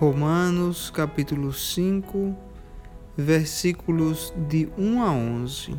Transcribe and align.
Romanos 0.00 0.88
capítulo 0.88 1.52
5, 1.52 2.34
versículos 3.14 4.32
de 4.48 4.66
1 4.78 5.02
a 5.02 5.12
11. 5.12 5.74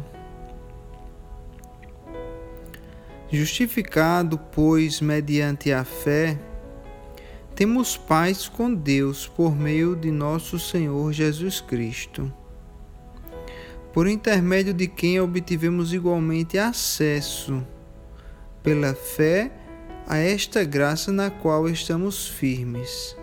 Justificado, 3.31 4.37
pois, 4.37 5.01
mediante 5.01 5.73
a 5.73 5.83
fé, 5.83 6.37
temos 7.55 7.97
paz 7.97 8.47
com 8.47 8.71
Deus 8.71 9.25
por 9.25 9.55
meio 9.55 9.95
de 9.95 10.11
nosso 10.11 10.59
Senhor 10.59 11.11
Jesus 11.11 11.59
Cristo, 11.59 12.31
por 13.91 14.07
intermédio 14.07 14.71
de 14.71 14.87
quem 14.87 15.19
obtivemos 15.19 15.93
igualmente 15.93 16.59
acesso, 16.59 17.65
pela 18.61 18.93
fé, 18.93 19.51
a 20.07 20.19
esta 20.19 20.63
graça 20.63 21.11
na 21.11 21.31
qual 21.31 21.67
estamos 21.67 22.27
firmes 22.27 23.19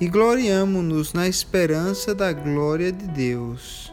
e 0.00 0.08
gloriamo-nos 0.08 1.12
na 1.12 1.26
esperança 1.26 2.14
da 2.14 2.32
glória 2.32 2.92
de 2.92 3.06
Deus. 3.06 3.92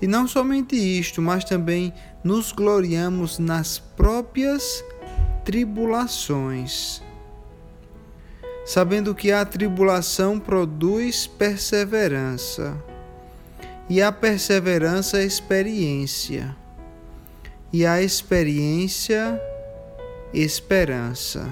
E 0.00 0.06
não 0.06 0.26
somente 0.26 0.76
isto, 0.76 1.22
mas 1.22 1.44
também 1.44 1.92
nos 2.24 2.52
gloriamos 2.52 3.38
nas 3.38 3.78
próprias 3.78 4.84
tribulações, 5.44 7.02
sabendo 8.66 9.14
que 9.14 9.32
a 9.32 9.44
tribulação 9.44 10.38
produz 10.38 11.26
perseverança, 11.26 12.76
e 13.88 14.00
a 14.00 14.12
perseverança 14.12 15.22
experiência, 15.22 16.56
e 17.72 17.86
a 17.86 18.02
experiência 18.02 19.40
esperança. 20.34 21.48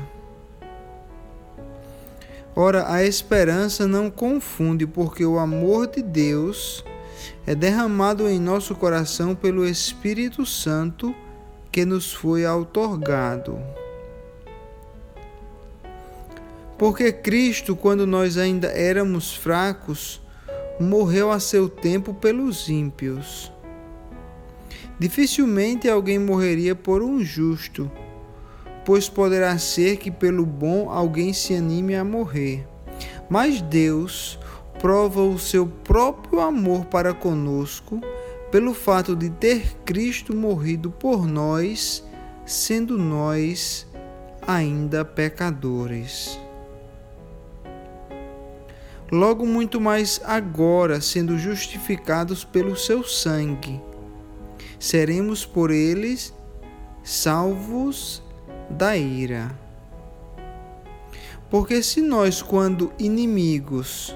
Ora, 2.63 2.93
a 2.93 3.03
esperança 3.03 3.87
não 3.87 4.11
confunde, 4.11 4.87
porque 4.87 5.25
o 5.25 5.39
amor 5.39 5.87
de 5.87 6.03
Deus 6.03 6.85
é 7.47 7.55
derramado 7.55 8.29
em 8.29 8.39
nosso 8.39 8.75
coração 8.75 9.35
pelo 9.35 9.67
Espírito 9.67 10.45
Santo 10.45 11.15
que 11.73 11.87
nos 11.87 12.13
foi 12.13 12.45
outorgado. 12.45 13.59
Porque 16.77 17.11
Cristo, 17.11 17.75
quando 17.75 18.07
nós 18.07 18.37
ainda 18.37 18.69
éramos 18.69 19.35
fracos, 19.35 20.21
morreu 20.79 21.31
a 21.31 21.41
seu 21.41 21.67
tempo 21.67 22.13
pelos 22.13 22.69
ímpios. 22.69 23.51
Dificilmente 24.99 25.89
alguém 25.89 26.19
morreria 26.19 26.75
por 26.75 27.03
um 27.03 27.25
justo 27.25 27.91
pois 28.91 29.09
poderá 29.09 29.57
ser 29.57 29.99
que 29.99 30.11
pelo 30.11 30.45
bom 30.45 30.91
alguém 30.91 31.33
se 31.33 31.55
anime 31.55 31.95
a 31.95 32.03
morrer. 32.03 32.67
Mas 33.29 33.63
Deus 33.63 34.37
prova 34.81 35.23
o 35.23 35.39
seu 35.39 35.65
próprio 35.65 36.41
amor 36.41 36.87
para 36.87 37.15
conosco 37.15 38.01
pelo 38.51 38.75
fato 38.75 39.15
de 39.15 39.31
ter 39.31 39.77
Cristo 39.85 40.35
morrido 40.35 40.91
por 40.91 41.25
nós, 41.25 42.03
sendo 42.45 42.99
nós 42.99 43.87
ainda 44.45 45.05
pecadores. 45.05 46.37
Logo, 49.13 49.47
muito 49.47 49.81
mais 49.81 50.21
agora, 50.25 51.01
sendo 51.01 51.39
justificados 51.39 52.43
pelo 52.43 52.75
seu 52.75 53.05
sangue, 53.05 53.81
seremos 54.81 55.47
por 55.47 55.71
eles 55.71 56.35
salvos 57.05 58.29
da 58.71 58.97
ira. 58.97 59.51
Porque 61.51 61.83
se 61.83 62.01
nós, 62.01 62.41
quando 62.41 62.93
inimigos, 62.99 64.15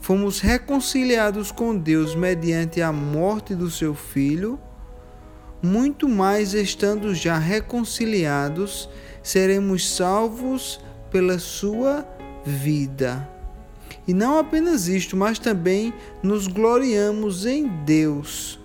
fomos 0.00 0.40
reconciliados 0.40 1.50
com 1.50 1.76
Deus 1.76 2.14
mediante 2.14 2.80
a 2.80 2.92
morte 2.92 3.54
do 3.54 3.70
seu 3.70 3.94
filho, 3.94 4.58
muito 5.60 6.08
mais 6.08 6.54
estando 6.54 7.14
já 7.14 7.36
reconciliados, 7.36 8.88
seremos 9.22 9.94
salvos 9.94 10.80
pela 11.10 11.38
sua 11.38 12.06
vida. 12.46 13.28
E 14.06 14.14
não 14.14 14.38
apenas 14.38 14.88
isto, 14.88 15.16
mas 15.16 15.38
também 15.38 15.92
nos 16.22 16.46
gloriamos 16.46 17.44
em 17.44 17.66
Deus 17.84 18.58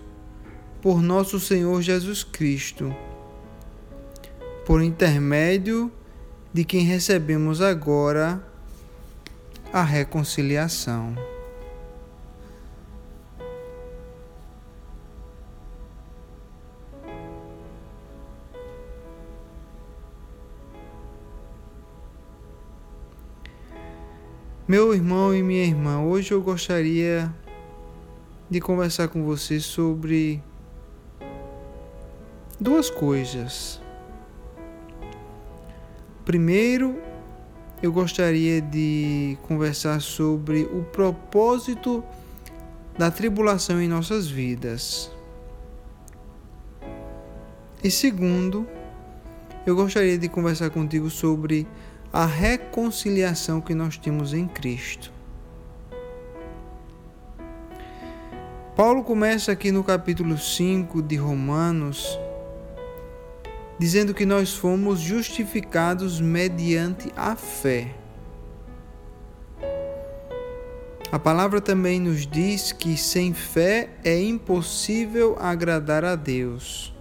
por 0.81 1.01
nosso 1.01 1.39
Senhor 1.39 1.81
Jesus 1.81 2.23
Cristo 2.23 2.95
por 4.65 4.81
intermédio 4.81 5.91
de 6.51 6.65
quem 6.65 6.83
recebemos 6.83 7.61
agora 7.61 8.43
a 9.71 9.83
reconciliação. 9.83 11.13
Meu 24.67 24.95
irmão 24.95 25.35
e 25.35 25.43
minha 25.43 25.63
irmã, 25.63 26.01
hoje 26.01 26.31
eu 26.31 26.41
gostaria 26.41 27.31
de 28.49 28.59
conversar 28.59 29.09
com 29.09 29.23
você 29.23 29.59
sobre 29.59 30.41
duas 32.59 32.89
coisas. 32.89 33.84
Primeiro, 36.25 36.99
eu 37.83 37.93
gostaria 37.93 38.59
de 38.59 39.37
conversar 39.43 40.01
sobre 40.01 40.63
o 40.63 40.83
propósito 40.85 42.03
da 42.97 43.11
tribulação 43.11 43.79
em 43.79 43.87
nossas 43.87 44.27
vidas. 44.27 45.11
E 47.83 47.91
segundo, 47.91 48.67
eu 49.67 49.75
gostaria 49.75 50.17
de 50.17 50.27
conversar 50.27 50.71
contigo 50.71 51.11
sobre 51.11 51.67
a 52.11 52.25
reconciliação 52.25 53.61
que 53.61 53.75
nós 53.75 53.95
temos 53.95 54.33
em 54.33 54.47
Cristo. 54.47 55.13
Paulo 58.75 59.03
começa 59.03 59.51
aqui 59.51 59.71
no 59.71 59.83
capítulo 59.83 60.39
5 60.39 61.03
de 61.03 61.17
Romanos 61.17 62.19
dizendo 63.77 64.13
que 64.13 64.25
nós 64.25 64.53
fomos 64.53 64.99
justificados 64.99 66.21
mediante 66.21 67.11
a 67.15 67.35
fé. 67.35 67.95
A 71.11 71.19
palavra 71.19 71.61
também 71.61 71.99
nos 71.99 72.25
diz 72.25 72.71
que 72.71 72.97
sem 72.97 73.33
fé 73.33 73.89
é 74.03 74.21
impossível 74.21 75.37
agradar 75.39 76.03
a 76.03 76.15
Deus. 76.15 76.93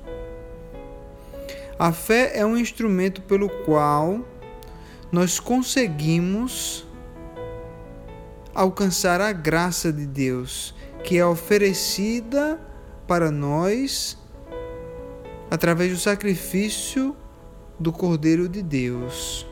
A 1.79 1.93
fé 1.93 2.33
é 2.35 2.47
um 2.47 2.57
instrumento 2.57 3.23
pelo 3.23 3.49
qual 3.65 4.21
nós 5.11 5.41
conseguimos 5.41 6.87
alcançar 8.55 9.21
a 9.21 9.33
graça 9.33 9.93
de 9.93 10.07
Deus, 10.07 10.75
que 11.03 11.19
é 11.19 11.27
oferecida 11.27 12.61
para 13.07 13.31
nós 13.31 14.17
através 15.51 15.91
do 15.91 15.99
sacrifício 15.99 17.17
do 17.79 17.93
Cordeiro 17.93 18.49
de 18.49 18.63
Deus. 18.63 19.47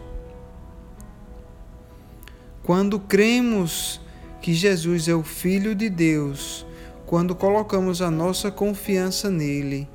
Quando 2.63 3.01
cremos 3.01 4.01
que 4.41 4.55
Jesus 4.55 5.09
é 5.09 5.15
o 5.15 5.23
Filho 5.23 5.75
de 5.75 5.89
Deus, 5.89 6.67
quando 7.07 7.35
colocamos 7.35 8.01
a 8.01 8.11
nossa 8.11 8.51
confiança 8.51 9.31
nele 9.31 9.89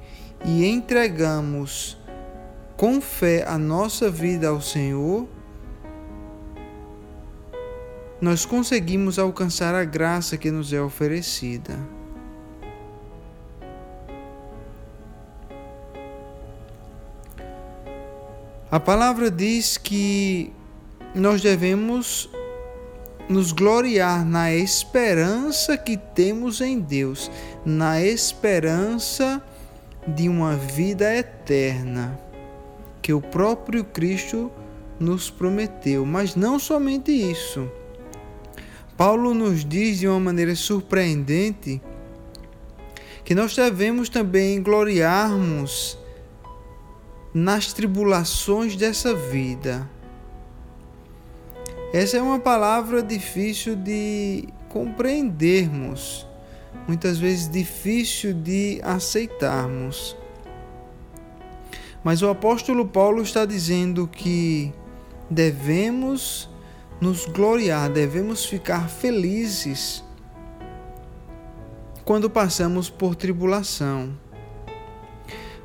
e 0.45 0.65
entregamos 0.65 1.97
com 2.75 3.01
fé 3.01 3.43
a 3.47 3.57
nossa 3.57 4.09
vida 4.11 4.49
ao 4.49 4.61
Senhor, 4.61 5.27
nós 8.19 8.45
conseguimos 8.45 9.17
alcançar 9.17 9.73
a 9.75 9.83
graça 9.83 10.37
que 10.37 10.51
nos 10.51 10.73
é 10.73 10.81
oferecida. 10.81 11.96
A 18.77 18.79
palavra 18.79 19.31
diz 19.31 19.75
que 19.75 20.53
nós 21.15 21.41
devemos 21.41 22.29
nos 23.27 23.51
gloriar 23.51 24.23
na 24.23 24.53
esperança 24.53 25.75
que 25.75 25.97
temos 25.97 26.61
em 26.61 26.79
Deus, 26.79 27.31
na 27.65 27.99
esperança 28.03 29.41
de 30.07 30.29
uma 30.29 30.55
vida 30.55 31.11
eterna 31.11 32.19
que 33.01 33.11
o 33.11 33.19
próprio 33.19 33.83
Cristo 33.83 34.51
nos 34.99 35.27
prometeu. 35.27 36.05
Mas 36.05 36.35
não 36.35 36.59
somente 36.59 37.11
isso. 37.11 37.67
Paulo 38.95 39.33
nos 39.33 39.65
diz 39.65 39.97
de 39.97 40.07
uma 40.07 40.19
maneira 40.19 40.53
surpreendente 40.55 41.81
que 43.25 43.33
nós 43.33 43.55
devemos 43.55 44.07
também 44.07 44.61
gloriarmos 44.61 45.97
nas 47.37 47.71
tribulações 47.71 48.75
dessa 48.75 49.13
vida. 49.13 49.87
Essa 51.93 52.17
é 52.17 52.21
uma 52.21 52.39
palavra 52.39 53.03
difícil 53.03 53.75
de 53.75 54.47
compreendermos, 54.67 56.25
muitas 56.87 57.19
vezes 57.19 57.47
difícil 57.47 58.33
de 58.33 58.81
aceitarmos. 58.83 60.17
Mas 62.03 62.23
o 62.23 62.27
apóstolo 62.27 62.87
Paulo 62.87 63.21
está 63.21 63.45
dizendo 63.45 64.07
que 64.07 64.73
devemos 65.29 66.49
nos 66.99 67.27
gloriar, 67.27 67.87
devemos 67.91 68.45
ficar 68.45 68.89
felizes 68.89 70.03
quando 72.03 72.31
passamos 72.31 72.89
por 72.89 73.15
tribulação. 73.15 74.17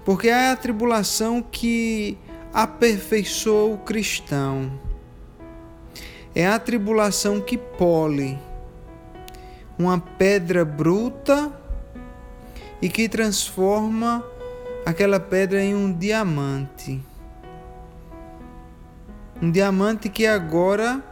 Porque 0.04 0.28
é 0.28 0.50
a 0.50 0.56
tribulação 0.56 1.42
que 1.42 2.18
aperfeiçoa 2.52 3.74
o 3.74 3.78
cristão. 3.78 4.70
É 6.34 6.46
a 6.46 6.58
tribulação 6.58 7.40
que 7.40 7.56
pole 7.56 8.38
uma 9.78 9.98
pedra 9.98 10.64
bruta 10.64 11.52
e 12.80 12.88
que 12.88 13.08
transforma 13.08 14.24
aquela 14.84 15.18
pedra 15.18 15.62
em 15.62 15.74
um 15.74 15.92
diamante. 15.92 17.00
Um 19.40 19.50
diamante 19.50 20.08
que 20.08 20.26
agora 20.26 21.02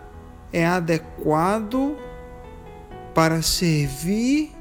é 0.53 0.67
adequado 0.67 1.97
para 3.15 3.43
servir 3.43 4.53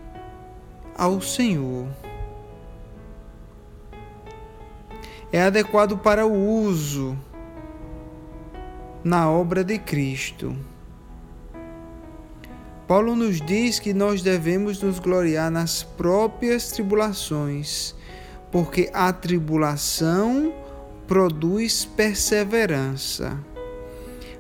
ao 0.98 1.22
Senhor. 1.22 1.88
É 5.32 5.42
adequado 5.42 5.98
para 5.98 6.26
o 6.26 6.34
uso 6.34 7.18
na 9.04 9.30
obra 9.30 9.64
de 9.64 9.78
Cristo. 9.78 10.56
Paulo 12.88 13.16
nos 13.16 13.40
diz 13.40 13.78
que 13.78 13.94
nós 13.94 14.24
devemos 14.24 14.82
nos 14.82 14.98
gloriar 14.98 15.52
nas 15.52 15.84
próprias 15.84 16.72
tribulações, 16.72 17.94
porque 18.52 18.90
a 18.92 19.14
tribulação 19.14 20.52
produz 21.08 21.86
perseverança. 21.86 23.38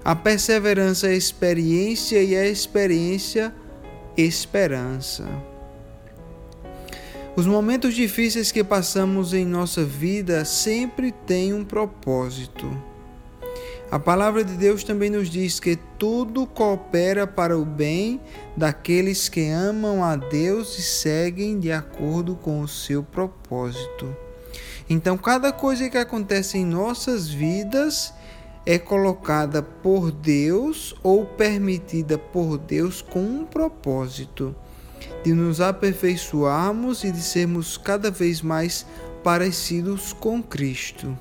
A 0.03 0.15
perseverança 0.15 1.07
é 1.07 1.15
experiência 1.15 2.23
e 2.23 2.35
a 2.35 2.47
experiência 2.47 3.53
esperança. 4.17 5.27
Os 7.35 7.45
momentos 7.45 7.93
difíceis 7.93 8.51
que 8.51 8.63
passamos 8.63 9.33
em 9.33 9.45
nossa 9.45 9.85
vida 9.85 10.43
sempre 10.43 11.11
têm 11.11 11.53
um 11.53 11.63
propósito. 11.63 12.69
A 13.91 13.97
palavra 13.97 14.43
de 14.43 14.53
Deus 14.53 14.83
também 14.83 15.09
nos 15.09 15.29
diz 15.29 15.59
que 15.59 15.77
tudo 15.97 16.45
coopera 16.45 17.25
para 17.25 17.57
o 17.57 17.65
bem 17.65 18.19
daqueles 18.57 19.29
que 19.29 19.49
amam 19.49 20.03
a 20.03 20.15
Deus 20.15 20.77
e 20.77 20.81
seguem 20.81 21.59
de 21.59 21.71
acordo 21.71 22.35
com 22.35 22.61
o 22.61 22.67
seu 22.67 23.01
propósito. 23.01 24.15
Então, 24.89 25.17
cada 25.17 25.51
coisa 25.51 25.89
que 25.89 25.97
acontece 25.97 26.57
em 26.57 26.65
nossas 26.65 27.29
vidas 27.29 28.13
é 28.65 28.77
colocada 28.77 29.61
por 29.61 30.11
Deus 30.11 30.95
ou 31.01 31.25
permitida 31.25 32.17
por 32.17 32.57
Deus 32.57 33.01
com 33.01 33.21
um 33.21 33.45
propósito 33.45 34.55
de 35.23 35.33
nos 35.33 35.61
aperfeiçoarmos 35.61 37.03
e 37.03 37.11
de 37.11 37.21
sermos 37.21 37.77
cada 37.77 38.09
vez 38.09 38.41
mais 38.41 38.85
parecidos 39.23 40.13
com 40.13 40.41
Cristo. 40.41 41.17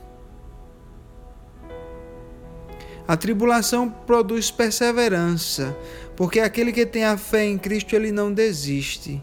A 3.06 3.16
tribulação 3.16 3.88
produz 3.88 4.50
perseverança, 4.50 5.75
porque 6.14 6.40
aquele 6.40 6.72
que 6.72 6.84
tem 6.84 7.04
a 7.04 7.16
fé 7.16 7.44
em 7.44 7.56
Cristo, 7.56 7.96
ele 7.96 8.12
não 8.12 8.32
desiste. 8.32 9.22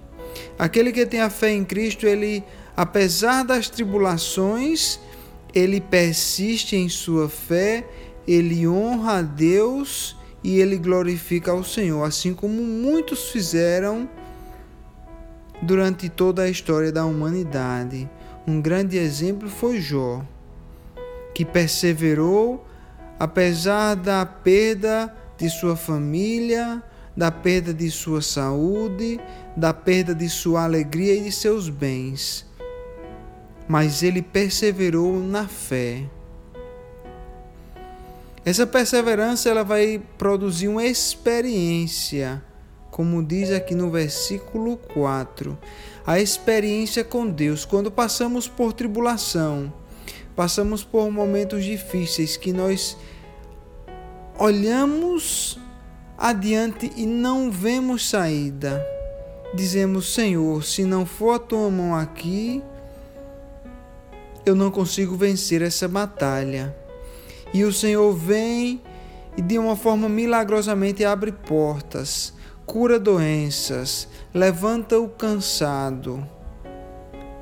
Aquele 0.57 0.91
que 0.91 1.05
tem 1.05 1.21
a 1.21 1.29
fé 1.29 1.51
em 1.51 1.63
Cristo, 1.63 2.07
ele, 2.07 2.43
apesar 2.75 3.43
das 3.43 3.69
tribulações, 3.69 4.99
ele 5.53 5.79
persiste 5.79 6.75
em 6.75 6.89
sua 6.89 7.29
fé, 7.29 7.87
ele 8.27 8.67
honra 8.67 9.19
a 9.19 9.21
Deus 9.21 10.17
e 10.43 10.59
ele 10.59 10.77
glorifica 10.77 11.51
ao 11.51 11.63
Senhor, 11.63 12.03
assim 12.03 12.33
como 12.33 12.61
muitos 12.63 13.29
fizeram 13.29 14.09
durante 15.61 16.09
toda 16.09 16.43
a 16.43 16.49
história 16.49 16.91
da 16.91 17.05
humanidade. 17.05 18.09
Um 18.47 18.61
grande 18.61 18.97
exemplo 18.97 19.49
foi 19.49 19.79
Jó, 19.79 20.23
que 21.33 21.43
perseverou 21.43 22.65
apesar 23.19 23.95
da 23.95 24.25
perda 24.25 25.13
de 25.37 25.49
sua 25.49 25.75
família, 25.75 26.81
da 27.15 27.31
perda 27.31 27.73
de 27.73 27.89
sua 27.89 28.21
saúde, 28.21 29.19
da 29.55 29.73
perda 29.73 30.13
de 30.13 30.29
sua 30.29 30.63
alegria 30.63 31.15
e 31.15 31.21
de 31.21 31.31
seus 31.31 31.69
bens. 31.69 32.45
Mas 33.67 34.03
ele 34.03 34.21
perseverou 34.21 35.19
na 35.19 35.47
fé. 35.47 36.03
Essa 38.43 38.67
perseverança 38.67 39.49
ela 39.49 39.63
vai 39.63 40.01
produzir 40.17 40.67
uma 40.67 40.85
experiência 40.85 42.43
como 42.95 43.21
diz 43.21 43.51
aqui 43.51 43.75
no 43.75 43.91
versículo 43.91 44.77
4, 44.93 45.57
a 46.07 46.17
experiência 46.17 47.03
com 47.03 47.27
Deus, 47.27 47.65
quando 47.65 47.91
passamos 47.91 48.47
por 48.47 48.71
tribulação, 48.71 49.73
passamos 50.33 50.81
por 50.81 51.11
momentos 51.11 51.65
difíceis 51.65 52.37
que 52.37 52.53
nós 52.53 52.95
olhamos 54.39 55.59
adiante 56.17 56.89
e 56.95 57.05
não 57.05 57.51
vemos 57.51 58.09
saída. 58.09 58.81
Dizemos, 59.53 60.13
Senhor, 60.13 60.63
se 60.63 60.85
não 60.85 61.05
for 61.05 61.33
a 61.33 61.39
tua 61.39 61.69
mão 61.69 61.93
aqui, 61.93 62.63
eu 64.45 64.55
não 64.55 64.71
consigo 64.71 65.17
vencer 65.17 65.61
essa 65.61 65.85
batalha. 65.85 66.73
E 67.53 67.65
o 67.65 67.73
Senhor 67.73 68.13
vem 68.13 68.81
e 69.35 69.41
de 69.41 69.59
uma 69.59 69.75
forma 69.75 70.07
milagrosamente 70.07 71.03
abre 71.03 71.33
portas 71.33 72.34
cura 72.65 72.99
doenças, 72.99 74.07
levanta 74.33 74.99
o 74.99 75.07
cansado, 75.07 76.25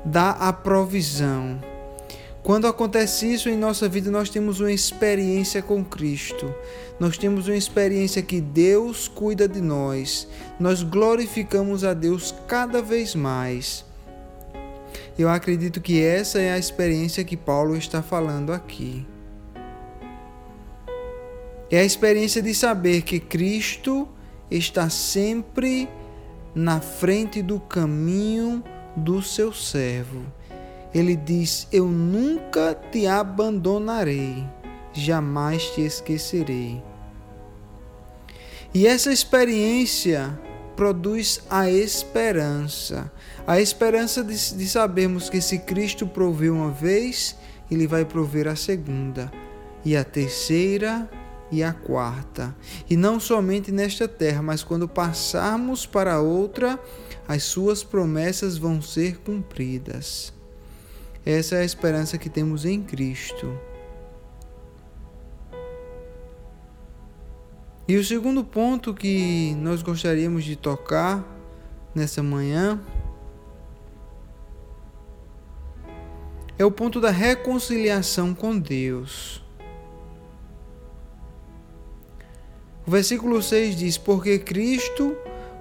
dá 0.04 0.30
a 0.30 0.52
provisão. 0.52 1.60
Quando 2.42 2.66
acontece 2.66 3.32
isso 3.32 3.48
em 3.48 3.56
nossa 3.56 3.88
vida, 3.88 4.10
nós 4.10 4.28
temos 4.28 4.60
uma 4.60 4.70
experiência 4.70 5.62
com 5.62 5.82
Cristo. 5.82 6.54
Nós 7.00 7.16
temos 7.16 7.48
uma 7.48 7.56
experiência 7.56 8.20
que 8.20 8.38
Deus 8.38 9.08
cuida 9.08 9.48
de 9.48 9.62
nós. 9.62 10.28
Nós 10.60 10.82
glorificamos 10.82 11.84
a 11.84 11.94
Deus 11.94 12.34
cada 12.46 12.82
vez 12.82 13.14
mais. 13.14 13.82
Eu 15.18 15.30
acredito 15.30 15.80
que 15.80 16.02
essa 16.02 16.38
é 16.38 16.52
a 16.52 16.58
experiência 16.58 17.24
que 17.24 17.36
Paulo 17.36 17.76
está 17.76 18.02
falando 18.02 18.52
aqui. 18.52 19.06
É 21.70 21.78
a 21.78 21.84
experiência 21.84 22.42
de 22.42 22.54
saber 22.54 23.02
que 23.02 23.18
Cristo 23.18 24.06
está 24.50 24.88
sempre 24.88 25.88
na 26.54 26.80
frente 26.80 27.42
do 27.42 27.58
caminho 27.58 28.62
do 28.96 29.20
seu 29.22 29.52
servo. 29.52 30.24
Ele 30.94 31.16
diz: 31.16 31.66
Eu 31.72 31.86
nunca 31.86 32.74
te 32.74 33.06
abandonarei, 33.06 34.46
jamais 34.92 35.64
te 35.70 35.80
esquecerei. 35.80 36.82
E 38.72 38.86
essa 38.86 39.12
experiência 39.12 40.38
produz 40.76 41.42
a 41.48 41.70
esperança. 41.70 43.10
A 43.46 43.60
esperança 43.60 44.22
de, 44.22 44.54
de 44.56 44.68
sabermos 44.68 45.28
que 45.28 45.40
se 45.40 45.58
Cristo 45.58 46.06
proveu 46.06 46.54
uma 46.54 46.70
vez, 46.70 47.36
Ele 47.70 47.86
vai 47.86 48.04
prover 48.04 48.48
a 48.48 48.56
segunda, 48.56 49.30
e 49.84 49.96
a 49.96 50.02
terceira, 50.02 51.08
e 51.50 51.62
a 51.62 51.72
quarta. 51.72 52.54
E 52.88 52.96
não 52.96 53.20
somente 53.20 53.70
nesta 53.70 54.08
terra, 54.08 54.42
mas 54.42 54.62
quando 54.62 54.88
passarmos 54.88 55.86
para 55.86 56.20
outra, 56.20 56.78
as 57.26 57.42
suas 57.44 57.82
promessas 57.82 58.56
vão 58.56 58.80
ser 58.80 59.18
cumpridas. 59.18 60.32
Essa 61.24 61.56
é 61.56 61.60
a 61.60 61.64
esperança 61.64 62.18
que 62.18 62.28
temos 62.28 62.64
em 62.64 62.82
Cristo. 62.82 63.58
E 67.86 67.96
o 67.96 68.04
segundo 68.04 68.42
ponto 68.42 68.94
que 68.94 69.54
nós 69.56 69.82
gostaríamos 69.82 70.44
de 70.44 70.56
tocar 70.56 71.22
nessa 71.94 72.22
manhã 72.22 72.80
é 76.58 76.64
o 76.64 76.70
ponto 76.70 77.00
da 77.00 77.10
reconciliação 77.10 78.34
com 78.34 78.58
Deus. 78.58 79.43
O 82.86 82.90
versículo 82.90 83.42
6 83.42 83.76
diz: 83.76 83.98
Porque 83.98 84.38
Cristo, 84.38 85.16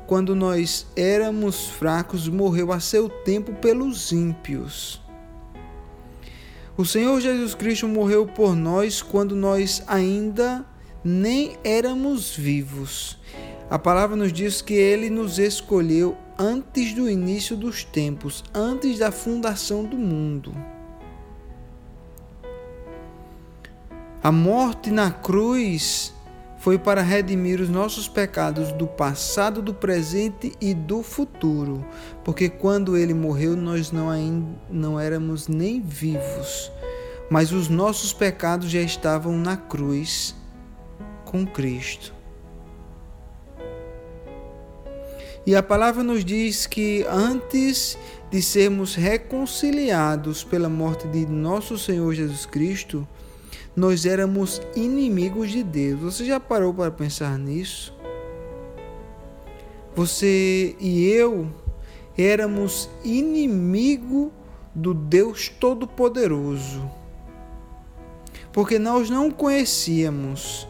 quando 0.07 0.35
nós 0.35 0.85
éramos 0.95 1.69
fracos, 1.69 2.27
morreu 2.27 2.71
a 2.71 2.79
seu 2.79 3.07
tempo 3.09 3.53
pelos 3.53 4.11
ímpios. 4.11 5.01
O 6.75 6.83
Senhor 6.83 7.21
Jesus 7.21 7.53
Cristo 7.53 7.87
morreu 7.87 8.25
por 8.25 8.55
nós 8.55 9.01
quando 9.01 9.35
nós 9.35 9.83
ainda 9.87 10.65
nem 11.03 11.55
éramos 11.63 12.35
vivos. 12.35 13.19
A 13.69 13.77
palavra 13.79 14.15
nos 14.15 14.33
diz 14.33 14.61
que 14.61 14.73
ele 14.73 15.09
nos 15.09 15.39
escolheu 15.39 16.17
antes 16.37 16.93
do 16.93 17.09
início 17.09 17.55
dos 17.55 17.83
tempos, 17.83 18.43
antes 18.53 18.99
da 18.99 19.11
fundação 19.11 19.83
do 19.83 19.97
mundo. 19.97 20.53
A 24.21 24.31
morte 24.31 24.89
na 24.89 25.11
cruz 25.11 26.13
foi 26.63 26.77
para 26.77 27.01
redimir 27.01 27.59
os 27.59 27.67
nossos 27.67 28.07
pecados 28.07 28.71
do 28.71 28.87
passado, 28.87 29.61
do 29.61 29.73
presente 29.73 30.53
e 30.61 30.73
do 30.73 31.03
futuro, 31.03 31.85
porque 32.23 32.47
quando 32.47 32.95
ele 32.95 33.13
morreu 33.13 33.57
nós 33.57 33.91
não, 33.91 34.09
ainda, 34.09 34.47
não 34.69 34.97
éramos 34.97 35.49
nem 35.49 35.81
vivos, 35.81 36.71
mas 37.29 37.51
os 37.51 37.67
nossos 37.67 38.13
pecados 38.13 38.69
já 38.69 38.79
estavam 38.79 39.35
na 39.37 39.57
cruz 39.57 40.33
com 41.25 41.45
Cristo. 41.45 42.13
E 45.45 45.57
a 45.57 45.61
palavra 45.61 46.01
nos 46.01 46.23
diz 46.23 46.65
que 46.65 47.05
antes 47.09 47.97
de 48.31 48.41
sermos 48.41 48.95
reconciliados 48.95 50.45
pela 50.45 50.69
morte 50.69 51.09
de 51.09 51.25
nosso 51.25 51.77
Senhor 51.77 52.13
Jesus 52.13 52.45
Cristo, 52.45 53.05
nós 53.75 54.05
éramos 54.05 54.61
inimigos 54.75 55.51
de 55.51 55.63
Deus. 55.63 55.99
Você 56.01 56.25
já 56.25 56.39
parou 56.39 56.73
para 56.73 56.91
pensar 56.91 57.37
nisso? 57.37 57.95
Você 59.95 60.75
e 60.79 61.05
eu 61.05 61.47
éramos 62.17 62.89
inimigo 63.03 64.31
do 64.73 64.93
Deus 64.93 65.49
Todo-Poderoso, 65.49 66.89
porque 68.51 68.79
nós 68.79 69.09
não 69.09 69.29
conhecíamos, 69.29 70.67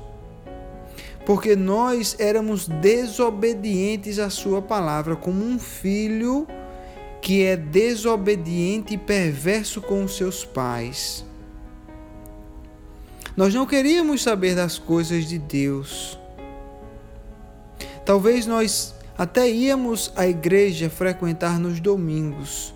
porque 1.25 1.55
nós 1.55 2.17
éramos 2.19 2.67
desobedientes 2.67 4.19
à 4.19 4.29
Sua 4.29 4.61
palavra, 4.61 5.15
como 5.15 5.43
um 5.43 5.57
filho 5.57 6.45
que 7.21 7.43
é 7.43 7.55
desobediente 7.55 8.95
e 8.95 8.97
perverso 8.97 9.81
com 9.81 10.03
os 10.03 10.17
seus 10.17 10.43
pais. 10.43 11.25
Nós 13.35 13.53
não 13.53 13.65
queríamos 13.65 14.21
saber 14.21 14.55
das 14.55 14.77
coisas 14.77 15.25
de 15.25 15.39
Deus. 15.39 16.19
Talvez 18.05 18.45
nós 18.45 18.93
até 19.17 19.49
íamos 19.49 20.11
à 20.15 20.27
igreja 20.27 20.89
frequentar 20.89 21.59
nos 21.59 21.79
domingos, 21.79 22.73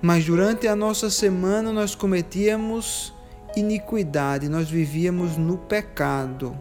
mas 0.00 0.24
durante 0.24 0.68
a 0.68 0.76
nossa 0.76 1.10
semana 1.10 1.72
nós 1.72 1.94
cometíamos 1.94 3.12
iniquidade, 3.56 4.48
nós 4.48 4.70
vivíamos 4.70 5.36
no 5.36 5.58
pecado. 5.58 6.56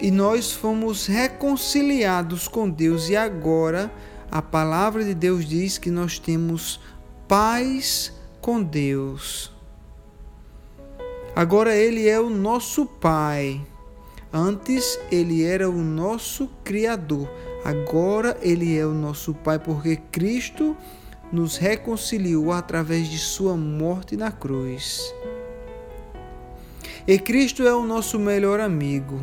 E 0.00 0.10
nós 0.10 0.52
fomos 0.52 1.06
reconciliados 1.06 2.48
com 2.48 2.68
Deus 2.68 3.08
e 3.08 3.16
agora 3.16 3.90
a 4.32 4.40
palavra 4.40 5.04
de 5.04 5.12
Deus 5.12 5.44
diz 5.44 5.76
que 5.76 5.90
nós 5.90 6.18
temos 6.18 6.80
paz 7.28 8.10
com 8.40 8.62
Deus. 8.62 9.52
Agora 11.36 11.76
Ele 11.76 12.08
é 12.08 12.18
o 12.18 12.30
nosso 12.30 12.86
Pai. 12.86 13.60
Antes 14.32 14.98
Ele 15.10 15.44
era 15.44 15.68
o 15.68 15.76
nosso 15.76 16.48
Criador. 16.64 17.28
Agora 17.62 18.38
Ele 18.40 18.74
é 18.74 18.86
o 18.86 18.94
nosso 18.94 19.34
Pai, 19.34 19.58
porque 19.58 19.96
Cristo 19.96 20.74
nos 21.30 21.58
reconciliou 21.58 22.52
através 22.52 23.08
de 23.08 23.18
Sua 23.18 23.54
morte 23.54 24.16
na 24.16 24.32
cruz. 24.32 25.14
E 27.06 27.18
Cristo 27.18 27.64
é 27.64 27.74
o 27.74 27.84
nosso 27.84 28.18
melhor 28.18 28.60
amigo 28.60 29.20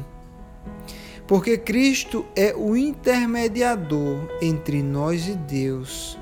porque 1.29 1.59
Cristo 1.59 2.25
é 2.35 2.55
o 2.57 2.75
intermediador 2.75 4.27
entre 4.41 4.81
nós 4.81 5.27
e 5.27 5.35
Deus. 5.35 6.17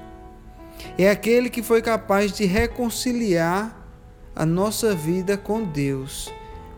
É 0.97 1.09
aquele 1.09 1.49
que 1.49 1.63
foi 1.63 1.81
capaz 1.81 2.33
de 2.33 2.43
reconciliar 2.43 3.87
a 4.35 4.45
nossa 4.45 4.93
vida 4.93 5.37
com 5.37 5.63
Deus 5.63 6.29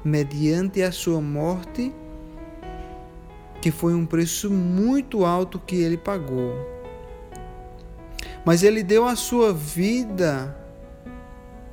mediante 0.05 0.83
a 0.83 0.91
sua 0.91 1.19
morte, 1.19 1.91
que 3.63 3.71
foi 3.71 3.95
um 3.95 4.05
preço 4.05 4.51
muito 4.51 5.25
alto 5.25 5.57
que 5.57 5.77
ele 5.77 5.97
pagou. 5.97 6.53
Mas 8.45 8.61
ele 8.61 8.83
deu 8.83 9.07
a 9.07 9.15
sua 9.15 9.51
vida 9.51 10.55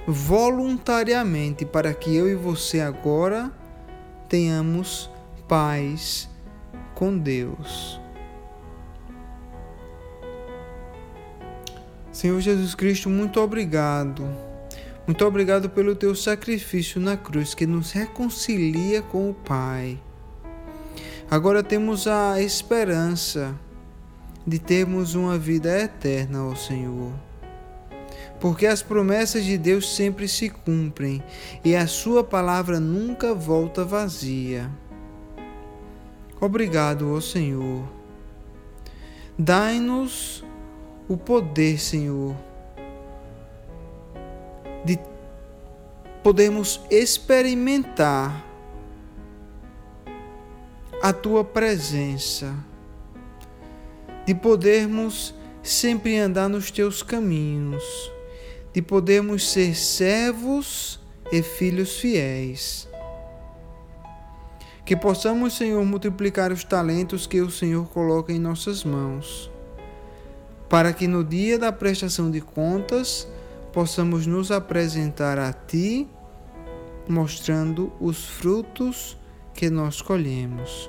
voluntariamente 0.06 1.66
para 1.66 1.92
que 1.92 2.16
eu 2.16 2.26
e 2.26 2.34
você 2.34 2.80
agora 2.80 3.52
tenhamos 4.26 5.10
paz 5.46 6.30
com 6.96 7.16
Deus. 7.16 8.00
Senhor 12.10 12.40
Jesus 12.40 12.74
Cristo, 12.74 13.10
muito 13.10 13.38
obrigado. 13.38 14.26
Muito 15.06 15.24
obrigado 15.24 15.68
pelo 15.68 15.94
teu 15.94 16.14
sacrifício 16.14 16.98
na 16.98 17.14
cruz 17.14 17.54
que 17.54 17.66
nos 17.66 17.92
reconcilia 17.92 19.02
com 19.02 19.30
o 19.30 19.34
Pai. 19.34 20.00
Agora 21.30 21.62
temos 21.62 22.06
a 22.06 22.40
esperança 22.40 23.54
de 24.46 24.58
termos 24.58 25.14
uma 25.14 25.36
vida 25.36 25.78
eterna, 25.78 26.46
ó 26.46 26.54
Senhor. 26.54 27.12
Porque 28.40 28.66
as 28.66 28.80
promessas 28.80 29.44
de 29.44 29.58
Deus 29.58 29.94
sempre 29.94 30.26
se 30.26 30.48
cumprem 30.48 31.22
e 31.62 31.76
a 31.76 31.86
Sua 31.86 32.24
palavra 32.24 32.80
nunca 32.80 33.34
volta 33.34 33.84
vazia. 33.84 34.70
Obrigado, 36.40 37.14
ó 37.14 37.20
Senhor. 37.20 37.88
Dai-nos 39.38 40.44
o 41.08 41.16
poder, 41.16 41.78
Senhor, 41.78 42.36
de 44.84 44.98
podermos 46.22 46.80
experimentar 46.90 48.44
a 51.02 51.12
tua 51.12 51.44
presença, 51.44 52.54
de 54.26 54.34
podermos 54.34 55.34
sempre 55.62 56.18
andar 56.18 56.48
nos 56.48 56.70
teus 56.70 57.02
caminhos, 57.02 58.12
de 58.74 58.82
podermos 58.82 59.48
ser 59.50 59.74
servos 59.74 61.00
e 61.32 61.42
filhos 61.42 61.98
fiéis 61.98 62.88
que 64.86 64.94
possamos, 64.94 65.54
Senhor, 65.54 65.84
multiplicar 65.84 66.52
os 66.52 66.62
talentos 66.62 67.26
que 67.26 67.40
o 67.40 67.50
Senhor 67.50 67.88
coloca 67.88 68.32
em 68.32 68.38
nossas 68.38 68.84
mãos, 68.84 69.50
para 70.68 70.92
que 70.92 71.08
no 71.08 71.24
dia 71.24 71.58
da 71.58 71.72
prestação 71.72 72.30
de 72.30 72.40
contas 72.40 73.26
possamos 73.72 74.28
nos 74.28 74.52
apresentar 74.52 75.40
a 75.40 75.52
Ti, 75.52 76.08
mostrando 77.08 77.92
os 78.00 78.26
frutos 78.26 79.18
que 79.52 79.68
nós 79.68 80.00
colhemos. 80.00 80.88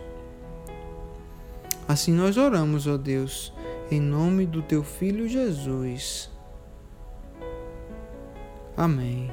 Assim 1.88 2.12
nós 2.12 2.38
oramos, 2.38 2.86
ó 2.86 2.98
Deus, 2.98 3.51
em 3.89 4.00
nome 4.00 4.46
do 4.46 4.62
Teu 4.62 4.84
Filho 4.84 5.27
Jesus. 5.27 6.30
Amém. 8.75 9.32